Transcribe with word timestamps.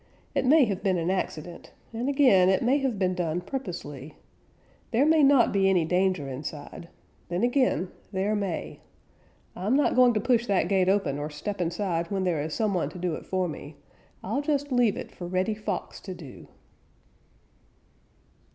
"It 0.33 0.45
may 0.45 0.65
have 0.65 0.81
been 0.81 0.97
an 0.97 1.11
accident, 1.11 1.73
and 1.93 2.09
again 2.09 2.49
it 2.49 2.63
may 2.63 2.79
have 2.79 2.97
been 2.97 3.13
done 3.13 3.39
purposely. 3.39 4.15
There 4.89 5.05
may 5.05 5.21
not 5.21 5.51
be 5.53 5.69
any 5.69 5.85
danger 5.85 6.27
inside; 6.27 6.89
then 7.29 7.43
again 7.43 7.91
there 8.11 8.35
may. 8.35 8.79
I'm 9.55 9.75
not 9.75 9.93
going 9.95 10.15
to 10.15 10.19
push 10.19 10.47
that 10.47 10.67
gate 10.67 10.89
open 10.89 11.19
or 11.19 11.29
step 11.29 11.61
inside 11.61 12.09
when 12.09 12.23
there 12.23 12.41
is 12.41 12.55
some 12.55 12.73
one 12.73 12.89
to 12.89 12.97
do 12.97 13.13
it 13.13 13.27
for 13.27 13.47
me. 13.47 13.75
I'll 14.23 14.41
just 14.41 14.71
leave 14.71 14.97
it 14.97 15.11
for 15.11 15.27
Reddy 15.27 15.53
Fox 15.53 15.99
to 16.01 16.15
do." 16.15 16.47